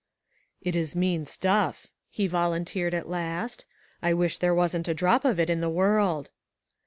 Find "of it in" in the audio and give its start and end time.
5.23-5.61